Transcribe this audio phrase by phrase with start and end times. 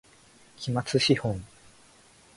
[0.57, 1.43] 期末資本